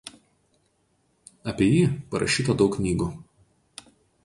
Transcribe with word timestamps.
Apie 1.51 1.67
jį 1.75 1.85
parašyta 2.15 2.57
daug 2.65 2.79
knygų. 2.81 3.13